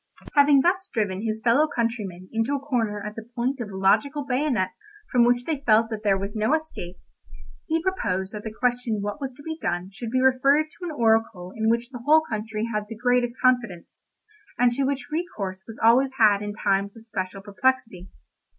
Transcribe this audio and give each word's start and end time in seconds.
Having 0.33 0.61
thus 0.61 0.89
driven 0.91 1.21
his 1.21 1.43
fellow 1.43 1.67
countrymen 1.67 2.27
into 2.33 2.55
a 2.55 2.59
corner 2.59 3.05
at 3.05 3.13
the 3.15 3.29
point 3.35 3.59
of 3.59 3.69
a 3.69 3.77
logical 3.77 4.25
bayonet 4.25 4.71
from 5.11 5.23
which 5.23 5.45
they 5.45 5.61
felt 5.61 5.91
that 5.91 6.01
there 6.03 6.17
was 6.17 6.35
no 6.35 6.55
escape, 6.55 6.97
he 7.67 7.83
proposed 7.83 8.33
that 8.33 8.43
the 8.43 8.51
question 8.51 9.03
what 9.03 9.21
was 9.21 9.31
to 9.33 9.43
be 9.43 9.59
done 9.61 9.91
should 9.93 10.09
be 10.09 10.19
referred 10.19 10.65
to 10.71 10.85
an 10.85 10.91
oracle 10.97 11.53
in 11.55 11.69
which 11.69 11.91
the 11.91 12.01
whole 12.03 12.21
country 12.27 12.65
had 12.73 12.85
the 12.89 12.97
greatest 12.97 13.39
confidence, 13.39 14.03
and 14.57 14.71
to 14.71 14.85
which 14.85 15.11
recourse 15.11 15.63
was 15.67 15.79
always 15.83 16.13
had 16.17 16.41
in 16.41 16.51
times 16.51 16.97
of 16.97 17.03
special 17.03 17.43
perplexity. 17.43 18.09